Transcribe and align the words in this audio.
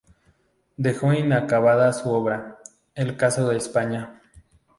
Dejó 0.77 1.13
inacabada 1.13 1.93
su 1.93 2.09
obra 2.09 2.57
"El 2.95 3.17
caso 3.17 3.47
de 3.49 3.57
España". 3.57 4.19